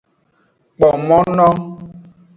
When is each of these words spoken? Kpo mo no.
Kpo 0.77 0.89
mo 1.07 1.19
no. 1.35 1.47